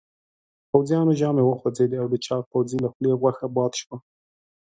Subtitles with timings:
[0.71, 3.95] پوځيانو ژامې وخوځېدې او د چاغ پوځي له خولې غوښه باد شوه.